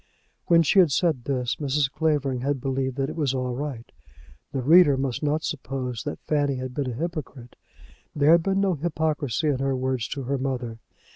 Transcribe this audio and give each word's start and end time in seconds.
When 0.47 0.63
she 0.63 0.79
had 0.79 0.91
said 0.91 1.25
this, 1.25 1.57
Mrs. 1.57 1.91
Clavering 1.91 2.41
had 2.41 2.59
believed 2.59 2.95
that 2.95 3.07
it 3.07 3.15
was 3.15 3.35
all 3.35 3.53
right. 3.53 3.85
The 4.51 4.63
reader 4.63 4.97
must 4.97 5.21
not 5.21 5.43
suppose 5.43 6.01
that 6.05 6.17
Fanny 6.25 6.55
had 6.55 6.73
been 6.73 6.89
a 6.89 6.93
hypocrite. 6.95 7.55
There 8.15 8.31
had 8.31 8.41
been 8.41 8.59
no 8.59 8.73
hypocrisy 8.73 9.49
in 9.49 9.59
her 9.59 9.75
words 9.77 10.07
to 10.07 10.23
her 10.23 10.39
mother. 10.39 10.79